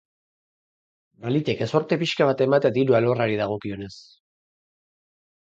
[1.25, 3.93] Baliteke zorte pixka bat ematea diru alorrari dagokionez.